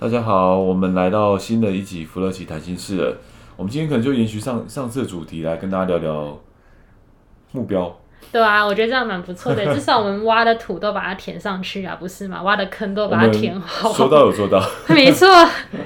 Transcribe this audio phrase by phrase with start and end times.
[0.00, 3.16] 大家好，我们来到新的一集福乐奇谈心事了。
[3.56, 6.38] 我们今天可能就延续上上次的主题来跟大家聊聊
[7.50, 7.98] 目标。
[8.30, 12.40] 对啊，我觉得这样蛮不错的， 至少我们挖的土都把它填上去啊，不是吗？
[12.44, 13.92] 挖的坑都把它填好。
[13.92, 15.26] 说到有做到， 没错。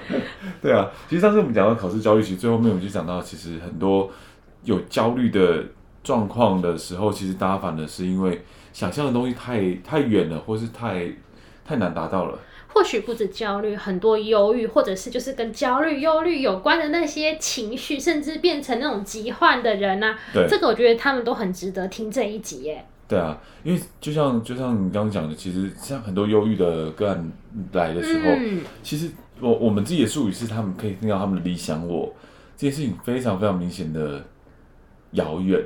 [0.61, 4.11] 对啊，其实上次我们讲到考试焦虑，其实最后面我们就讲到，其实很多
[4.65, 5.65] 有焦虑的
[6.05, 11.07] 状况的时候，其实大家反而是因为想象的东西太太远了，或是太
[11.65, 12.39] 太难达到了。
[12.73, 22.85] 或许不止焦虑，很多忧郁，或者是就是跟焦虑、忧虑有关的那些情绪，甚至变成那种疾患的人啊，对，这个我觉得他们都很值得听这一集耶。
[23.07, 27.33] 对啊，因为就像就像你刚刚讲的，其实像很多忧郁的个案
[27.73, 32.15] 来的时候，嗯、其实我我们自己的术语是，他们可以听到他们的理想我，
[32.57, 34.25] 这件事情非常非常明显的
[35.11, 35.63] 遥远。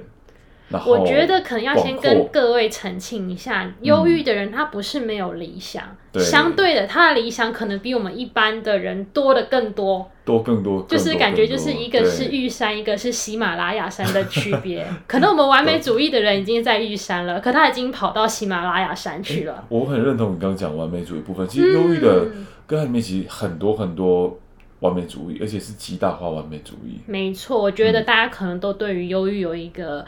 [0.84, 14.84] 我觉得可能要先跟各位澄清一下，忧郁的人他不是没有理想，嗯、相对的，他的理想可能比我们一般的人多的更多，多更多，就是感觉就是一个是玉山， 一个是喜马拉雅山的区别。
[15.06, 19.53] 可能我们完美主义的人已经在玉山了，可他已经跑到喜马拉雅山去了。
[19.53, 22.27] 欸、我很认同你刚刚讲完美主义部分，其实忧郁的
[22.67, 24.37] 个案里面其实很多很多
[24.81, 26.98] 完美主义，而且是极大化完美主义。
[27.06, 30.05] 没错，我觉得大家可能都对于忧郁有一个。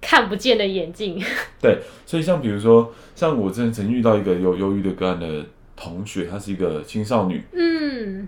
[0.00, 1.22] 看不见的眼镜。
[1.60, 5.44] 对，所以像比如说，像我之前曾遇到一个有忧郁的个案的
[5.74, 7.42] 同学，她是一个青少女。
[7.52, 8.26] 嗯。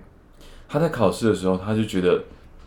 [0.68, 2.22] 她在考试的时候，她就觉得，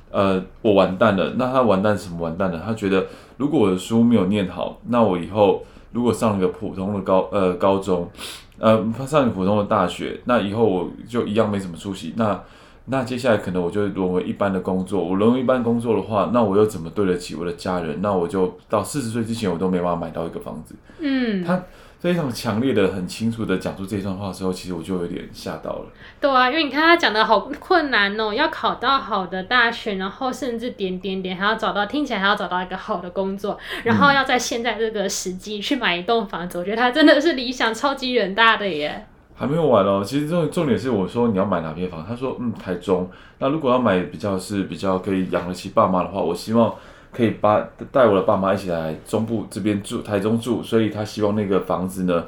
[0.09, 1.35] 呃，我完蛋了。
[1.38, 2.61] 那她完蛋什么完蛋了？
[2.65, 3.05] 她觉得，
[3.37, 8.09] 如果我的书没有念好，那我以后如果上一个普通的高呃高中，
[8.58, 12.14] 呃上一个普通的大学，那以后我就一样没什么出息。
[12.15, 12.43] 那
[12.91, 18.02] 那接下来可能我就沦为一般的工作，我沦为一般工作的话，那我又怎么对得起我的家人？
[18.02, 20.75] 那我就到四十岁之前，我都没办法买到一个房子。
[20.99, 21.63] 嗯，他
[21.99, 25.85] 非常强烈的、很清楚的讲出这段话的时候，其实我就有点吓到了。
[26.19, 39.08] 对啊，因为你看他讲的好困难哦，要考到好的大学，然后甚至点点点还要找到，听起来还要找到一个好的工作，然后要在现在这个时机去买一栋房子，嗯，我觉得他真的是理想超级远大的耶。
[39.41, 43.09] 还没有完哦，其实重重点是我说你要买哪边房，他说嗯台中。
[43.39, 46.71] 那如果要买比较是比较可以养得起爸妈的话，我希望
[47.11, 47.59] 可以把
[47.91, 50.61] 带我的爸妈一起来中部这边住，台中住。
[50.61, 52.25] 所以他希望那个房子呢，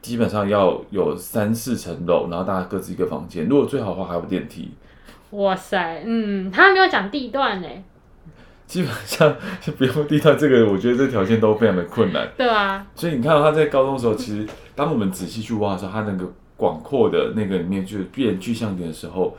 [0.00, 3.46] 基本上要有三四层楼，然后大家各自一个房间。
[3.46, 4.70] 如果最好的话还有电梯。
[5.32, 7.68] 哇塞，嗯，他还没有讲地段呢。
[8.66, 12.26] 基本上就 不用地段，这个我觉得这条件都非常的困难。
[12.38, 12.86] 对啊。
[12.94, 16.32] 所以你看到他在高中的时候，其实当我们仔细去挖的时候，他那个。
[16.56, 19.36] 广阔的那个里面，就变具象点的时候，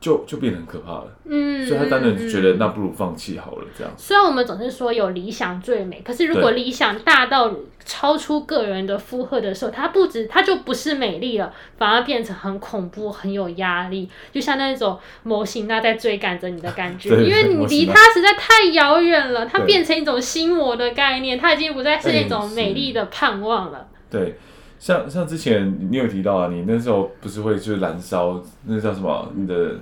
[0.00, 1.08] 就就变得很可怕了。
[1.24, 3.66] 嗯，所以他当然就觉得那不如放弃好了。
[3.76, 3.92] 这样。
[3.96, 7.52] 虽然我们总是说有理想最美，可是如果理想大到
[7.84, 14.08] 超出个人的负荷的时候，它不止，它就不是美丽了，反而变成很恐怖、很有压力。
[14.32, 23.88] 就像那种模型那在追赶着你的感觉， 因为你离它实在太遥远了，它变成一种心魔的概念，它已经不再是那种美丽的盼望了。
[24.10, 24.36] 对。
[24.78, 29.32] 像像之前你有提到啊，你那时候不是会就是燃烧，那叫什么？
[29.34, 29.76] 你的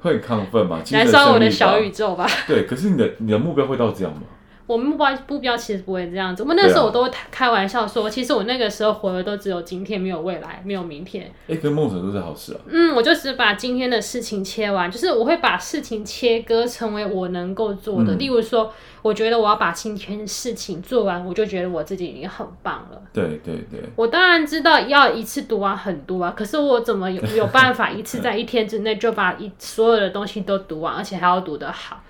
[0.00, 0.80] 会亢奋嘛？
[0.90, 2.26] 燃烧我的小宇宙吧。
[2.46, 4.22] 对，可是你的你的目标会到这样吗？
[4.68, 6.44] 我目标目标其实不会这样子。
[6.44, 11.24] 我那时候我都会开玩笑说，啊、其实我那个时候活的都只有今天，没有未来，没有明天。
[11.48, 12.60] 哎、欸，跟梦想都是好事啊。
[12.68, 18.14] 嗯，我就只把今天的事情切完，就是我会把事情切割成为我能够做的。
[18.14, 18.70] 嗯、例如说，
[19.00, 23.00] 我觉得我要把今天的事情做完，我就觉得我自己已经很棒了。
[23.14, 23.80] 对对对。
[23.96, 32.02] 我当然知道要一次读完很多啊，可是我怎么有有办法 一次在一天之内就把一所有的东西都读完，而且还要读得好？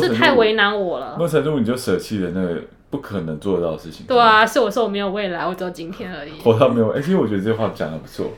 [0.00, 1.16] 这太为难我了。
[1.18, 4.06] 某程度你就舍弃了那个不可能做到的事情。
[4.06, 6.32] 对啊，是我说我没有未来，我只有今天而已。
[6.40, 8.30] 活到没有，哎、欸，其实我觉得这句话讲的不错。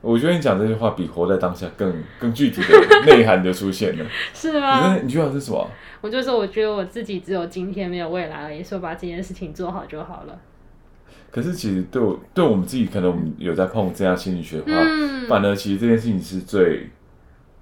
[0.00, 4.04] 我觉得你讲这句话比活在当下更更具体的内涵的出现了。
[4.34, 4.98] 是吗？
[5.02, 5.66] 你觉得是什么？
[6.02, 10.38] 我就说，我觉得我自己只有今天没有未来而已，说把这件事情做好就好了。
[11.30, 16.90] 可是其实对我对我们自己，可能我们有在碰这样心理学的话，嗯、反而其实这件事情是最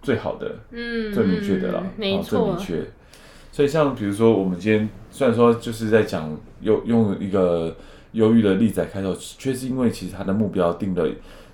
[0.03, 2.91] 最好的，嗯，最明确的了，没错，最明确。
[3.53, 7.77] 所以，像比如说，我们今天虽然说就是在讲用用一个
[8.13, 11.07] 忧郁的例子来开头，却是因为其实他的目标定的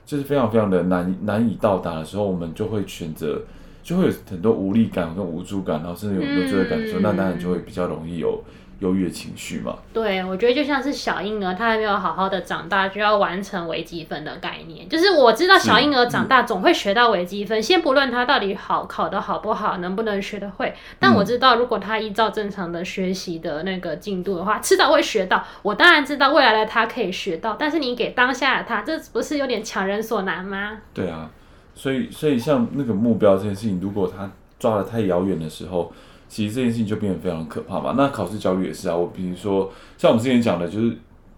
[0.07, 3.43] 就是非常非常的难难以到达的时候，我们就会选择，
[3.83, 8.41] 就会有很多无力感跟无助感，然后甚至有很多罪恶感，受、那当然就会比较容易有。
[8.81, 9.77] 忧郁的情绪嘛？
[9.93, 14.89] 对，我觉得就像是小婴儿，他还没有好好的长大，就要完成微积分的概念。
[14.89, 20.73] 就是我知道小婴儿长大总会学到微积分，嗯、先不论他到底好考得好不好，能不能学得会。
[21.01, 25.45] 但我知道，如果他依照正常的学习的那个进度的话，迟早会学到。
[25.63, 30.79] 我当然知道未来的他可以学到，但是你给当下的他，这不是有点强人所难吗？
[30.95, 31.29] 对啊，
[31.75, 35.93] 所以所以像那个目标这件事情，如果他抓得太遥远的时候。
[36.29, 37.95] 其实这件事情就变得非常可怕嘛。
[37.97, 38.95] 那考试焦虑也是啊。
[38.95, 40.97] 我比如说，像我们之前讲的，就是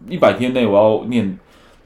[0.08, 1.38] 一百天内我要念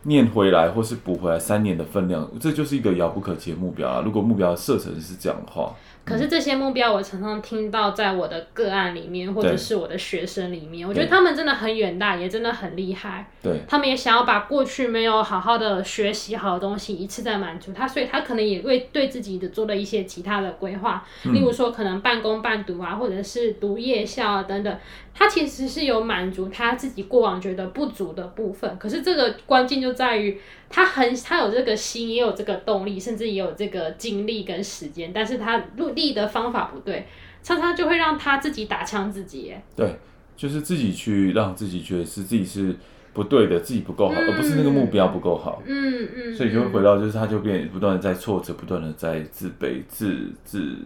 [0.03, 4.03] 念回来，或是补回来三年的分量，这就是一个遥不可及的目标啊。
[4.05, 5.73] 如果目标设成是这样的话。
[6.05, 13.27] 可是这些目标，我常常听到在我的个案里面，或者是我的学生里面，我觉得他们真的很远大，也真的很厉害。
[13.43, 24.79] 对，他们也想要把过去没有好好的学习好的东西一次再满足他，所以他可能也为对自己的做了一些其他的规划，例如说可能半工半读啊，或者是读夜校啊等等。
[25.17, 30.37] 他其实是有满足他自己过往觉得不足的部分，可是这个关键就在于
[30.69, 37.07] 他很他有这个心，也有这个动力，甚至也有这个精力跟时间，但是他努力的方法不对，
[37.43, 39.55] 常常就会让他自己打枪自己。
[39.75, 39.97] 对，
[40.37, 42.77] 就是自己去让自己觉得是自己是
[43.13, 45.63] 不对的，自己不够好，嗯、而不是那个目标不够好。
[45.67, 46.35] 嗯嗯。
[46.35, 50.77] 所以就会回到，就是他就变不断的在挫折，不断的在自卑、自自。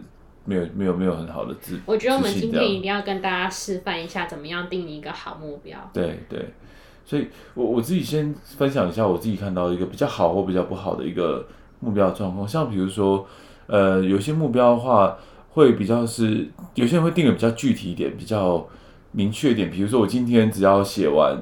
[0.45, 5.77] 没有没有没有很好的自，我觉得我们今天一定要跟大家示范一下怎么样定一个好目标。
[5.93, 6.43] 对对，
[7.05, 11.45] 所以我我自己先分享一下我自己看到一个比较好或比较不好的一个
[11.81, 12.47] 目标状况。
[12.47, 13.27] 像比如说，
[13.69, 15.17] 呃，有些目标的话
[15.51, 18.67] 会比较是有些人会定的比较具体一点，比较
[19.11, 19.71] 明确一点。
[19.71, 21.37] 比如说我今天只要写完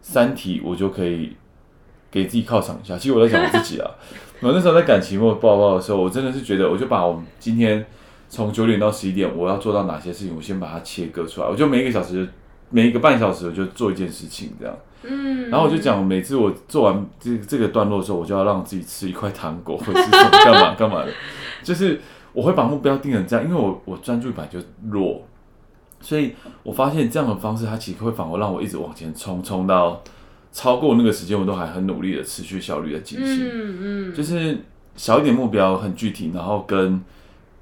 [0.00, 1.36] 三题，我就可以
[2.10, 2.96] 给自己犒赏一下。
[2.96, 3.90] 其实我在讲我自己啊，
[4.40, 7.84] 我那时候在赶期末报告的时候，我真的是觉得，我就把我们今天。
[8.34, 10.34] 从九点到十一点，我要做到哪些事情？
[10.34, 11.46] 我先把它切割出来。
[11.46, 12.26] 我就每一个小时，
[12.70, 14.74] 每一个半小时，我就做一件事情，这样。
[15.02, 15.50] 嗯。
[15.50, 21.12] 然后我就讲，每次我做完这这个段落的时候，我就要让自己吃一块糖果，或者是干嘛干嘛的。
[21.62, 22.00] 就是
[22.32, 24.58] 我会把目标定成这样，因为我我专注本来就
[24.90, 25.22] 弱，
[26.00, 30.02] 所以我发现这样的方式，它其实会反而让我一直往前冲，冲到
[30.52, 33.46] 超过那个时间，我都还很努力的持续效率的进行。
[33.46, 34.14] 嗯嗯。
[34.14, 34.58] 就是
[34.96, 37.02] 小一点目标，很具体，然后跟。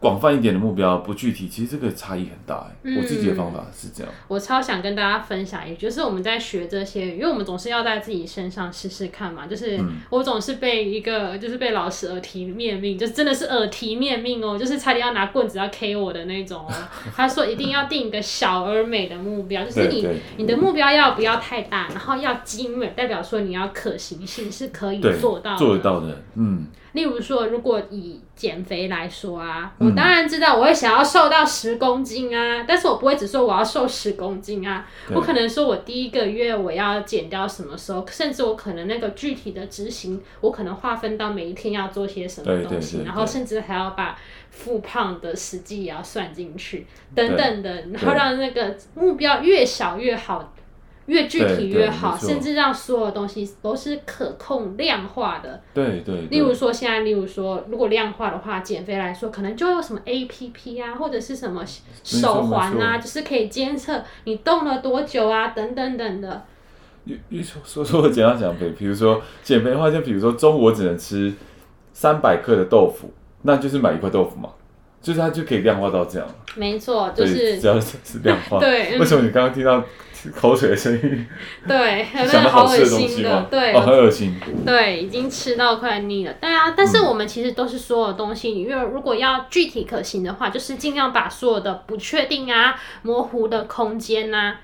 [0.01, 2.67] 广泛一点的目标不具体，其实这个差异很大。
[2.83, 4.11] 嗯，我自己的方法是这样。
[4.29, 9.47] 我超想跟大家分享，也就是我们在学这些，因为我们总是要在自己身上试试看嘛。
[9.47, 16.73] 就是我总是被一个，就是被老师耳提面命，就真的是耳提面命哦，就是差点要拿棍子要 K 我的那种哦。
[17.15, 20.09] 他说一定要定一个小而美的目标，就是你
[20.39, 26.67] 你的目标要不要太大，然后要精美，代表说你要可行性是可以做到的，做得到的，嗯。
[26.93, 44.19] 例如说，如果以减肥来说啊，我当然知道我会想要瘦到十公斤啊，但是我不会只说我要瘦十公斤啊，我可能说我第一个月我要减掉什么时候，甚至我可能那个具体的执行，我可能划分到每一天要做些什么东西，然后甚至还要把
[44.51, 50.53] 复胖的时机也要算进去，等等的，然后让那个目标越小越好。
[51.11, 55.61] 越具体越好，甚至让所有东西都是可控量化的。
[55.75, 56.27] 对对。
[56.31, 61.65] 例如说，现在，例如说，如果量化的话，减肥来说，可能就有什么 APP 啊，或者是什么
[62.05, 66.45] 手环啊，就是可以监测你动了多久啊，等等等的。
[67.03, 68.71] 你你说说说我怎样减肥？
[68.79, 71.35] 比如说减肥的话，就比如说中午我只能吃
[71.93, 73.13] 三百克的豆腐，
[73.43, 74.51] 那就是买一块豆腐嘛，
[75.03, 76.29] 就是它就可以量化到这样。
[76.55, 78.61] 没错，就是只要是量化。
[78.63, 78.97] 对。
[78.97, 79.83] 为什么你刚刚听到？
[80.35, 81.27] 口水的声音，
[81.67, 84.35] 对，有没有好恶心的，对，哦，很恶心，
[84.67, 94.61] 对，已经吃到快腻了，对啊，但是我们其实都是所有东西，因为如果要具体可行的话，就是尽量把所有的不确定啊、模糊的空间啊，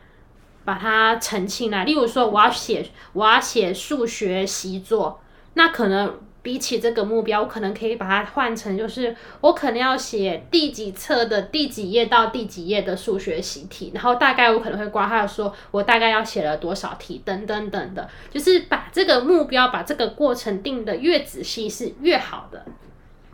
[0.65, 1.85] 把它澄清来。
[1.85, 5.21] 例如说，我要写，我要写数学习作，
[5.55, 6.19] 那可能。
[6.47, 22.65] 比起这个目标，我可能可以把它换成，就是我可能要写第几册的第几页到第几页的数学习题，然后大概我可能会括号说，我大概要写了多少题，等等等的，就是把这个目标，把这个过程定得越仔细是越好的。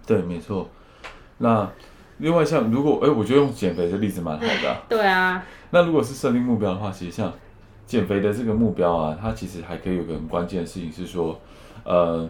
[0.06, 0.70] 对，没错。
[1.36, 1.70] 那
[2.16, 4.82] 另外像如果哎，我觉得用减肥的例子蛮好的啊。
[4.88, 5.44] 对啊。
[5.68, 7.30] 那如果是设定目标的话，其实像
[7.84, 11.38] 减肥的这个目标啊，它其实还可以有个很关键的事情是说，
[11.84, 12.26] 呃。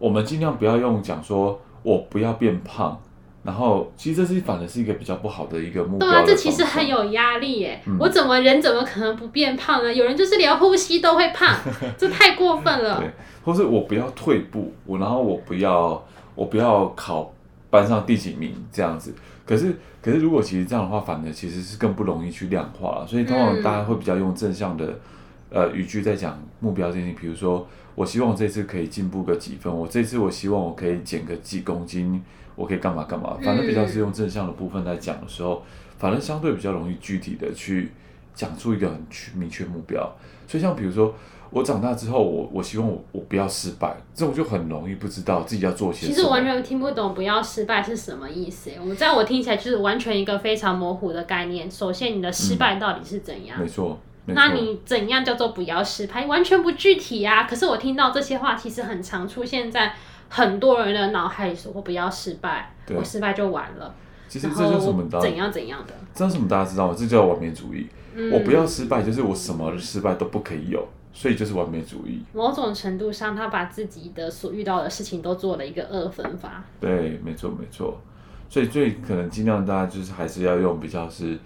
[0.00, 2.98] 我们尽量不要用讲说“我不要变胖”，
[3.44, 6.08] 然后其实这是反而是一个比较不好的一个目标。
[6.08, 7.82] 对啊，这其实很有压力耶。
[7.86, 9.92] 嗯、我怎么人怎么可能不变胖呢？
[9.92, 11.54] 有人就是连呼吸都会胖，
[11.98, 12.96] 这太过分了。
[13.04, 13.10] 对，
[13.44, 16.02] 或是我不要退步，我然后我不要
[16.34, 17.30] 我不要考
[17.68, 19.14] 班上第几名这样子。
[19.44, 23.04] 可是可是如果其实这样的话，反而其实是更不容易去量化。
[23.06, 24.86] 所以通常大家会比较用正向的、
[25.50, 27.68] 嗯、呃语句在讲目标这件事情，比如说。
[27.94, 32.22] 我希望这次可以进步个几分，我这次我希望我可以减个几公斤，
[32.56, 35.62] 我可以干嘛干嘛，反正比较是用正向的部分来讲的时候，
[35.98, 37.90] 反正相对比较容易具体的去
[38.34, 40.10] 讲出一个很明确目标。
[40.46, 41.14] 所以像比如说
[41.50, 46.14] 我长大之后，我我希望我我不要失败，这种就很容易不知道自己要做些什么。
[46.14, 48.70] 其实我完全听不懂不要失败是什么意思。
[48.86, 51.70] 我在我听起来就是完全一个非常模糊的概念。
[51.70, 53.58] 首先，你的失败到底是怎样？
[53.58, 53.98] 嗯，没错。
[54.26, 56.26] 那你怎样叫做不要失败？
[56.26, 57.44] 完全不具体啊！
[57.44, 59.94] 可是我听到这些话，其实很常出现在
[60.28, 63.92] 很多人的脑海里，说我不要失败，我失败就完了。
[64.28, 65.04] 其实这就是什么？
[65.20, 65.94] 怎样怎样的？
[66.14, 66.46] 这是什么？
[66.46, 66.94] 大家知道吗？
[66.96, 67.88] 这叫完美主义。
[68.14, 72.22] 嗯、我不要失败，就是我什么失败都不可以有，所以就是完美主义。
[72.32, 76.62] 某种程度上，他把自己的所遇到的事情都做了一个二分法。
[76.78, 78.00] 对，没错没错。
[78.48, 81.36] 所以最可能尽量大家就是还是要用比较是。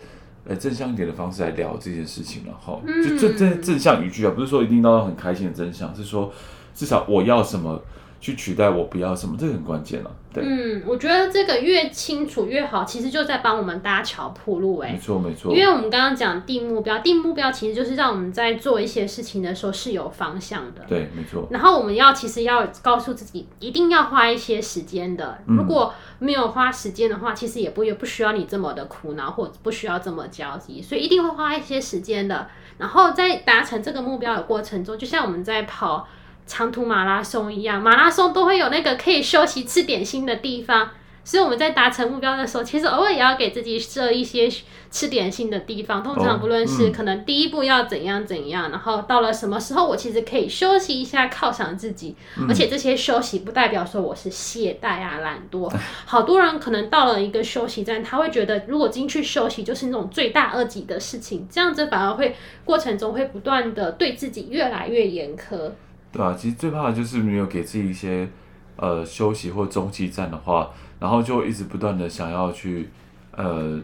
[0.46, 6.32] 呃，正向一点的方式来聊这件事情，了哈就正正正向语句啊，不是说一定要很开心的真相，是说
[6.74, 7.82] 至少我要什么。
[8.24, 10.10] 去取代我不要什么，这个很关键了。
[10.32, 14.78] 对，嗯，我觉得这个越清楚越好，其实就在帮我们搭桥铺路。
[14.78, 15.54] 哎，没错没错。
[15.54, 20.80] 因为我们刚刚讲定目标，定目标其实就是让我们在做一些事情的时候是有方向的。
[20.88, 21.46] 对，没错。
[21.50, 25.38] 然后我们要其实要告诉自己，一定要花一些时间的。
[25.46, 30.80] 如果没有花时间的话，其实也不也不需要你这么的苦恼，或者不需要这么焦急。
[30.80, 32.48] 所以一定会花一些时间的。
[32.78, 36.08] 然后在达成这个目标的过程中，就像我们在跑。
[36.46, 40.90] 长途马拉松一样，马拉松都会有那个可以休息吃点心的地方，
[41.24, 44.48] 所以我们在达成目标的时候，其实偶尔也要给自己设一些
[44.90, 46.02] 吃点心的地方。
[46.02, 52.14] 通常不论是可能第一步要怎样怎样，然后到了什么时候，我其实可以休息一下，犒赏自己。
[52.46, 55.72] 而且这些休息不代表说我是懈怠啊、懒惰。
[56.04, 62.36] 好多人可能到了一个休息站，他会觉得如果进去休息就是那种罪大恶极的事情，这样子反而会
[62.66, 65.70] 过程中会不断的对自己越来越严苛。
[66.14, 68.28] 对啊，其实最怕的就是没有给自己一些
[68.76, 72.88] 呃休息或中继站的话，然后就一直不断的想要去
[73.32, 73.80] 呃，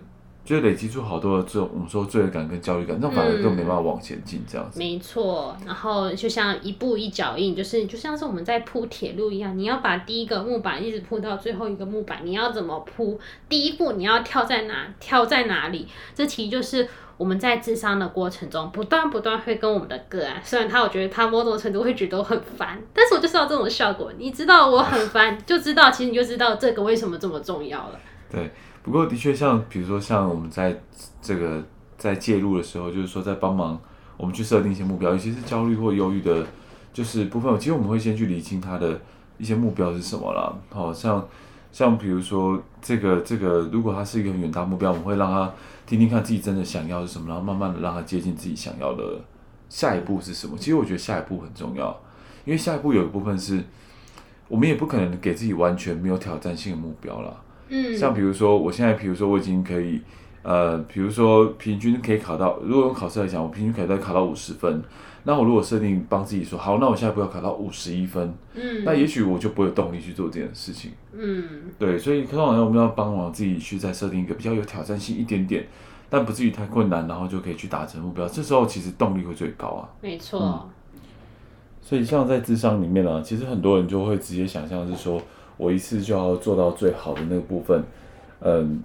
[0.51, 4.79] 就累积出好多的这种我们说罪恶感跟焦虑感，那反而更没办法往前进这样子。
[4.79, 13.21] 嗯，没错，然后就像一步一脚印，就是就像是我们在铺铁路一样，你要把第一个木板一直铺到最后一个木板，你要怎么铺？
[13.49, 14.93] 第一步你要跳在哪？
[14.99, 15.87] 跳在哪里？
[16.15, 16.89] 这其实就是。
[17.21, 24.11] 我们在智商的过程中，不断不断会跟我们的个案，虽然他我觉得他某种程度会觉得我很烦，但是我就是要这种效果。
[24.17, 28.01] 你知道我很烦，就知道其实你就知道这个为什么这么重要了。
[28.33, 28.51] 对，
[28.83, 30.81] 不过的确像比如说像我们在
[31.21, 31.63] 这个
[31.99, 33.81] 在介入的时候，就是说在帮忙
[34.17, 36.47] 我们去设定一些目标，尤其是焦虑或忧郁的，
[36.93, 39.01] 就是部分，其实我们会先去理清他的
[39.39, 40.53] 一些目标是什么啦。
[40.71, 41.27] 好像
[41.71, 45.53] 像比如说这个这个，如果他是一个很远大目标，我们会让他。
[45.87, 49.21] 听听看自己真的想要是什么，然后慢慢的让他接近自己想要的
[49.69, 50.57] 下一步是什么。
[50.57, 51.89] 其实我觉得下一步很重要，
[52.45, 53.61] 因为下一步有一部分是
[54.47, 57.37] 我们也不可能给自己完全没有挑战性的目标了。
[57.71, 60.01] 嗯，像比如说我现在，比如说我已经可以，
[60.43, 64.83] 呃，比如说平均可以考到，如果用考试来讲，我平均可以再考到五十分。
[65.23, 71.45] 那我如果设定帮自己说好，那我下一步要考到五十一分，嗯，那也许我就不会有动力去做这件事情，嗯，
[71.79, 75.67] 对，所以可能我们要帮忙自己去再设定一个比较有挑战性一点点，
[76.09, 78.27] 但不至于太困难，然后就可以去达成目标。
[78.27, 80.41] 这时候其实动力会最高啊，没错。
[80.41, 80.71] 嗯，
[81.83, 85.21] 所以像在智商里面呢，其实很多人就会直接想象是说
[85.61, 87.85] 我一次就要做到最好的那个部分，
[88.41, 88.83] 嗯，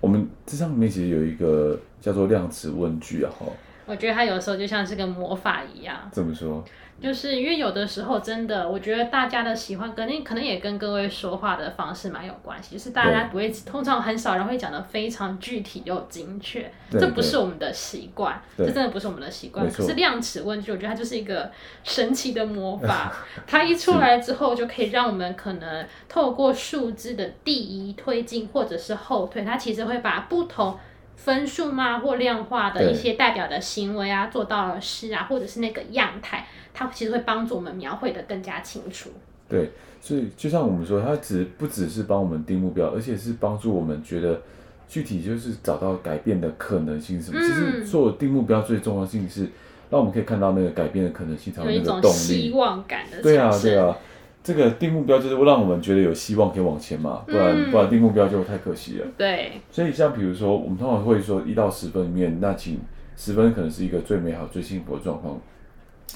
[0.00, 3.46] 我们这上面其实有一个叫做量词问句啊，哈。
[3.90, 6.08] 我觉得它有时候就像是个魔法一样。
[6.12, 6.64] 怎么说？
[7.02, 12.76] 就是因为有的时候真的，我觉得大家的喜欢，可能可能也跟各位说话的方式蛮有关系。
[12.76, 19.66] 就是大家不会，通常很少人会讲的非常具体又精确，这不是我们的习惯，这真的不是我们的习惯。
[19.66, 21.50] 对可是量尺问句，我觉得它就是一个
[21.82, 23.10] 神奇的魔法。
[23.48, 30.78] 它一出来之后，就可以让我们可能透过数字的第一推进或者是后退，它其实会把不同。
[31.16, 31.98] 分数吗？
[31.98, 39.10] 或量化的一些代表的行为啊，做到了事啊，或者是那个样态，它其实会帮助我们描绘的更加清楚。
[39.48, 44.40] 对，所以就像我们说，它只不只是帮我们定目标，而且是帮助我们觉得
[44.88, 47.38] 具体就是找到改变的可能性什么。
[47.38, 49.42] 嗯、其实做定目标最重要性是
[49.90, 52.14] 让我们可以看到那个改变的可能性，才有那个动力。
[52.14, 53.20] 希望感的。
[53.20, 53.96] 对啊，对啊。
[54.42, 59.06] 这个定目标就是让我们觉得有希望可以往前嘛，不然、嗯、不然定目标就太可惜了。
[59.18, 59.52] 对。
[59.70, 62.80] 所以像比如说，我们通常会说一到十分里面，那请
[63.18, 65.38] 十分可能是一个最美好、最幸福的状况，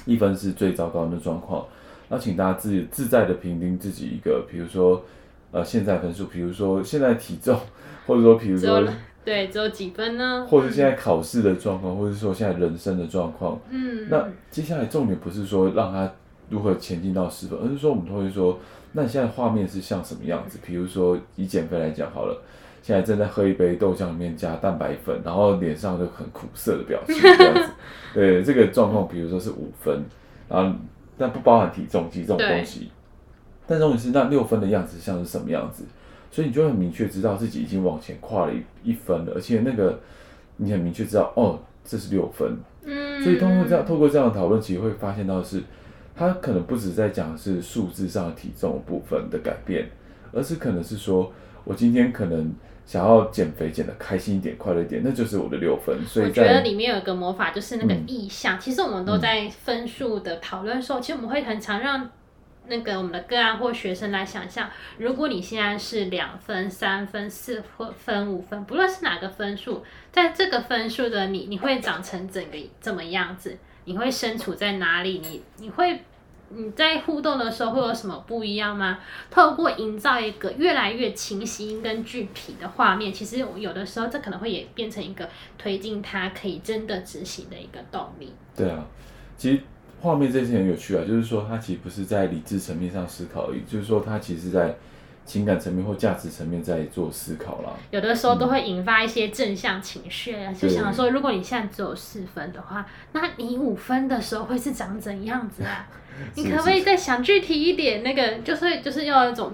[0.06, 1.66] 一分是最糟糕的状况。
[2.08, 5.02] 那请大家自己自在的评定自己一个，比如说
[5.50, 7.60] 呃现在分数，比如说现在体重，
[8.06, 8.82] 或者说比如说
[9.22, 10.46] 对只有几分呢？
[10.48, 13.60] 或者现在考试的状况，或者说现在人生的状况。
[13.68, 14.08] 嗯。
[14.08, 16.10] 那接下来重点不是说让他。
[16.50, 17.58] 如何前进到十分？
[17.58, 18.58] 而是说，我们都会说，
[18.92, 20.58] 那你现在画面是像什么样子？
[20.64, 22.42] 比如说，以减肥来讲好了，
[22.82, 27.72] 现在正在喝一杯豆浆里面加蛋白粉，然后脸上就很苦涩的表情，这样子。
[28.14, 30.04] 对，这个状况，比如说是五分，
[30.48, 30.78] 然后
[31.16, 32.90] 但不包含体重机这种东西。
[33.66, 35.84] 但重点是，那六分的样子像是什么样子？
[36.30, 39.98] 所以你就很明确知道自己已经往前跨了一一分了，而且那个
[40.58, 42.56] 你很明确知道，哦，这是六分。
[42.84, 43.22] 嗯。
[43.24, 45.62] 所以通过这样，透过这样的讨论，其实会发现到的是。
[46.16, 49.88] 他可能不止在讲的是数字上体重部分的改变，
[50.32, 51.32] 而是可能是说，
[51.64, 52.54] 我今天可能
[52.86, 55.98] 想要减肥减的开心一点、快乐一点，那就是我的六分。
[56.06, 58.56] 所以我觉得里面有一个魔法，就是那个意向。
[58.56, 62.08] 嗯、其实我们都在分数的讨论时候，嗯、其实我们会很常让
[62.66, 67.62] 那个我们的个案或学生来想象，如果你现在是两分、三分、四
[67.96, 73.58] 分、五分，不论是哪个分数，在这个分数的你，你会长成整个怎么样子？
[73.84, 75.20] 你会身处在哪里？
[75.22, 76.00] 你你会
[76.50, 78.98] 你在互动的时候会有什么不一样吗？
[79.30, 88.32] 透过营造一个越来越清晰跟具体的画面，其实有的时候这可能会也变成一个推进他可以真的执行的一个动力。
[88.56, 88.86] 对啊，
[89.36, 89.60] 其实
[90.00, 94.76] 画面这件事很有趣啊，就是说它其实不是在理智层面上思考而已，就是说它其实在。
[95.26, 105.88] 情感层面或价值层面在做思考啦，有的时候都会引发一些正向情绪，嗯、就想说，如果你现在只有四分的话，那你五分的时候会是长怎样子啊？
[106.36, 108.02] 你可不可以再想具体一点？
[108.02, 109.52] 那个就是就是要一种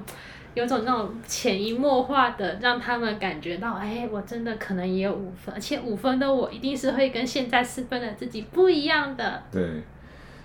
[0.55, 9.43] 有种那种潜移默化的，让他们感觉到，哎，我真的可能也有五分，而且五分的我一定是会跟现在四分的自己不一样的。
[9.53, 9.83] 对，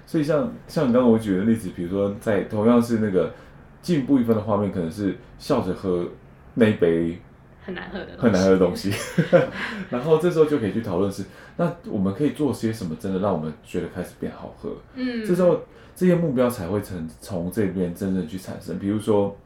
[0.05, 3.33] 所以像像你刚刚我举的例子，比如说在同样是那个。
[3.85, 6.03] 进步一分的画面，可能是笑着喝
[6.55, 7.19] 那一杯
[7.63, 8.91] 很难喝的很难喝的东西，
[9.91, 11.23] 然后这时候就可以去讨论是，
[11.57, 14.71] 那我们可以做些什么，真的让我们觉得开始变好喝。
[14.95, 15.61] 嗯，这时候
[15.95, 18.79] 这些目标才会成从这边真正去产生。
[18.79, 19.37] 比如说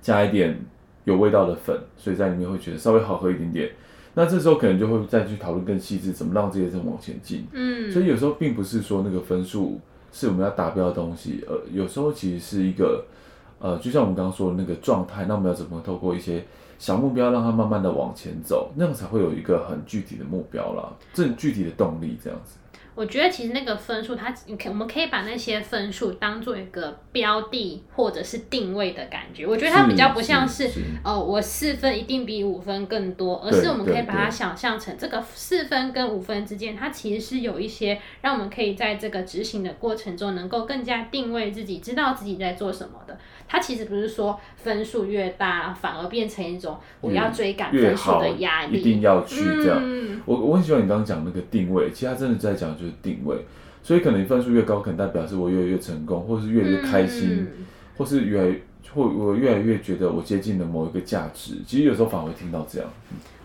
[0.00, 0.56] 加一点
[1.02, 3.68] 有味道的粉，所以在里面会觉得稍微好喝一点点。
[4.14, 7.48] 那这时候可能就会再去讨论更细致，怎么让这些人往前进。
[7.52, 9.80] 嗯，所以有时候并不是说那个分数
[10.12, 13.04] 是我们要达标的东西，呃，有时候其实是一个。
[13.60, 16.44] 呃，就像我们刚刚说的那个状态，那我们要怎么透过一些
[16.78, 22.56] 小目标，让它慢慢的往前走，那样才会有一个很具体的目标啦，这具体的动力这样子。
[23.00, 29.46] 我觉得其实那个分数，它你可我们可以把那些分数当做一个标的或者是定位的感觉。
[29.46, 30.68] 我觉得它比较不像是，
[31.02, 43.18] 哦，我四分一定比五分更多，而是我们可以把它想象成这个四分跟五分之间，它其实是有一些让我们可以在这个执行的过程中，能够更加定位自己，知道自己在做什么的。
[43.48, 49.80] 它其实不是说分数越大，反而变成一种我要追赶分数的压力，一定要去这样。
[49.82, 53.36] 嗯、我我很喜欢你刚刚讲那个定位，其实它真的在讲就是定位。
[53.82, 58.60] 所以可能分数越高，可能代表是我越来越成功，或是越来越开心，嗯、或是越来越
[58.92, 61.54] 或我越来越觉得我接近了某一个价值。
[61.66, 62.88] 其实有时候反而会听到这样。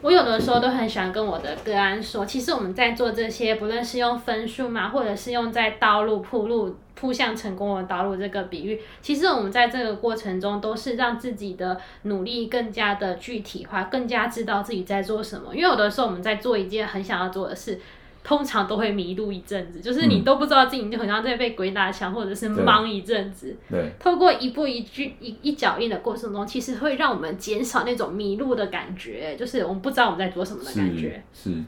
[0.01, 6.75] 我有的时候都很喜欢跟我的个案说，其实我们在做这些，不论是用分数嘛，或者是用在道路铺路。
[6.97, 15.53] 铺向成功的道路这个比喻，其实我们在这个过程中都是让自己的努力更加的具体化，更加知道自己在做什么。
[15.53, 17.77] 因为有的时候我们在做一件很想要做的事，
[18.25, 23.55] 通常都会迷路一阵子，就是你都不知道自己就好像在被鬼打墙，或者是忙一阵子。
[23.69, 23.79] 对。
[23.79, 23.91] 对。
[23.99, 31.23] 透过一步一句一一脚印的过程中，其实会让我们减少那种迷路的感觉，就是我们不知道我们在做什么的感觉。
[31.31, 31.51] 是。
[31.51, 31.63] 是。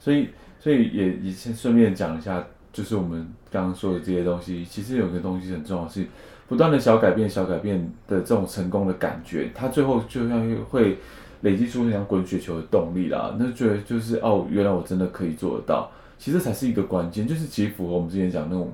[0.00, 2.44] 所以，所以也也先顺便讲一下。
[2.72, 6.06] 就是我们刚刚说的这些东西，其实有个东西很重要，是
[6.46, 10.96] 不断的小改变、小改变的这种成功的感觉，它最后就像会
[11.42, 13.36] 累积出像滚雪球的动力啦。
[13.38, 18.72] 那觉得就是哦，原来我真的可以做得到，其实才是一个关键，就是其实符合我们之前讲那种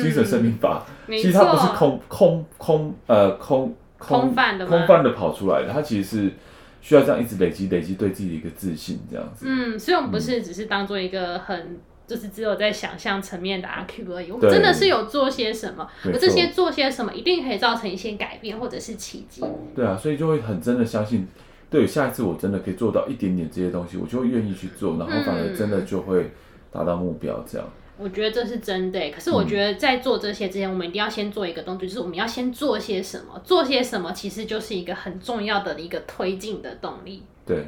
[0.00, 0.84] 精神生命法。
[1.06, 6.32] 嗯、其实它不是空空空呃空空空泛的空泛的跑出来的，它其实是
[6.80, 9.46] 需要这样一直累积累积对自己的一个自信这样子。
[9.48, 11.78] 嗯，所以我们不是只是当做一个很。
[12.08, 19.44] 就是只有在想象层面的阿 Q 而已，我们真的是有做些什么，而这些做些什么一定可以造成一些改变或者是奇迹。
[19.76, 21.28] 对啊，所以就会很真的相信，
[21.70, 26.30] 对，下一次我真的可以做到一点点这些东西，我就会愿意去做，然后反而真的就会
[26.70, 27.68] 达到目标这样。
[27.98, 29.10] 我觉得这是真的。
[29.10, 33.40] 可是我觉得在做这些之前，嗯、我们一定要先做一个动作，就是我们要先做些什么。
[33.42, 37.24] 做些什么其实就是一个很重要的一个推进的动力。
[37.44, 37.66] 对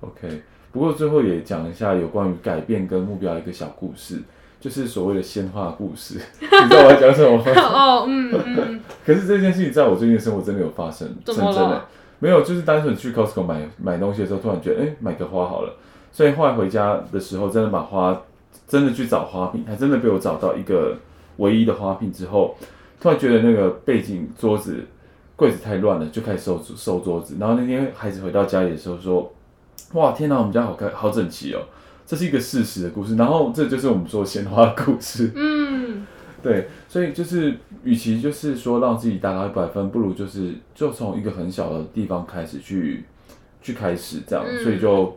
[0.00, 0.42] ，OK。
[0.72, 4.18] 不过最后也讲一下有关于改变跟目标一个小故事，
[4.60, 6.18] 就是所谓的鲜花故事。
[6.40, 7.44] 你知道我要讲什么吗？
[7.62, 8.80] 哦，嗯嗯。
[9.06, 11.86] 可是这件事情在我最近的生活真的有发生，真的
[12.22, 15.74] 没有，就是单纯去 Costco 买买东西的时候，突然觉得，哎、买个花好了。
[16.12, 18.22] 所以后来回家的时候，真的把花。
[18.68, 20.96] 真的去找花瓶，还真的被我找到一个
[21.36, 22.56] 唯一的花瓶之后，
[22.98, 24.86] 突然觉得那个背景桌子
[25.36, 27.36] 柜子太乱了，就开始收收桌子。
[27.38, 29.30] 然后那天孩子回到家里的时候说
[29.92, 31.60] ：“哇，天哪，我们家好开好整齐哦！”
[32.06, 33.14] 这是一个事实的故事。
[33.16, 35.32] 然后这就是我们说鲜花的故事。
[35.34, 35.91] 嗯，
[36.42, 43.04] 对，所以就是与其就是说让自己达到一百分，不如就是就从一个很小的地方开始去
[43.62, 45.16] 去开始这样，嗯、所以就。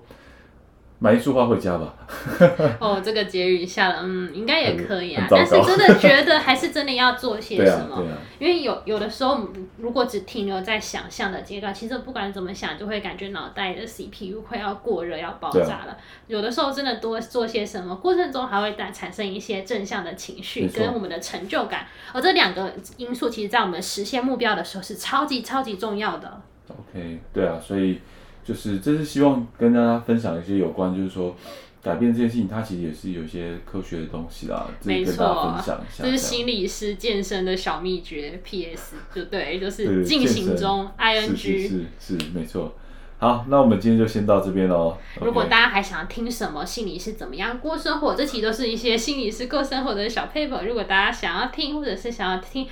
[0.97, 1.93] 买一束花回家吧。
[2.79, 5.27] 哦，这个结语下了，嗯，应该也可以啊。
[5.29, 9.41] 但是真的觉得还是真的要做些 什么，啊啊、因为有有的时候，
[9.77, 15.91] 如果只停留在想象的阶段，其实不管怎么想，就会感觉脑袋的 CPU 快要过热，要爆炸了。
[15.91, 21.85] 啊、有的时候真的多做些什么，过程中还会带产生一些正向的情绪跟我们的成就感。
[22.13, 26.41] 而这两个因素，其实在我们实现目标的时候是超级超级重要的。
[26.69, 27.99] OK，对啊，所以。
[28.45, 31.35] 就是，这是希望跟大家分享一些有关，就是说
[31.81, 34.67] 改变这件事情，它其实也是有一些科学的东西啦。
[34.83, 38.39] 没错，跟大家分享一下，这是心理师健身的小秘诀。
[38.43, 38.97] P.S.
[39.13, 42.75] 就对，就是进行中，ing 是是是，是没错。
[43.17, 44.95] 好，那我们今天就先到这边喽。
[45.21, 50.63] 如果大家还想听什么心理师怎么样过生活，这期都是一些心理师过生活的小 paper。
[50.65, 52.67] 如果大家想要听，或者是想要听。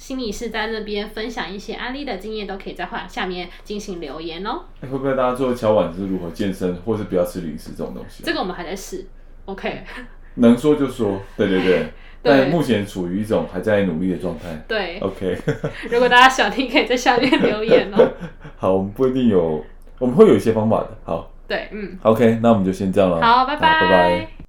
[0.00, 4.62] 心理师在那边分享一些案例的经验，都可以在话下面进行留言哦。
[4.80, 8.22] 会不会大家做敲碗是如何健身，或是不要吃零食这种东西？
[8.24, 9.06] 这个我们还在试
[9.44, 9.84] ，OK。
[10.36, 11.86] 能说就说，对对对。
[12.22, 14.64] 但目前处于一种还在努力的状态。
[14.66, 15.38] 对，OK。
[15.92, 18.10] 如果大家想听，可以在下面留言哦。
[18.56, 19.62] 好，我们不一定有，
[19.98, 20.96] 我们会有一些方法的。
[21.04, 21.98] 好，对，嗯。
[22.02, 23.20] OK，那我们就先这样了。
[23.20, 24.39] 好，拜拜，拜拜。